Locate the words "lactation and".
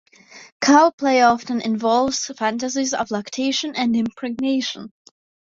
3.11-3.95